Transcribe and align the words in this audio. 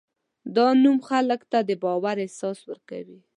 دا 0.55 0.67
نوم 0.83 0.97
خلکو 1.09 1.45
ته 1.51 1.59
د 1.69 1.71
باور 1.83 2.15
احساس 2.25 2.59
ورکوي. 2.69 3.19